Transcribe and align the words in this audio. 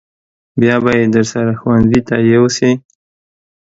بیا 0.59 0.75
به 0.83 0.91
یې 0.99 1.05
درسره 1.15 1.51
ښوونځي 1.59 2.01
ته 2.07 2.15
یوسې. 2.33 2.71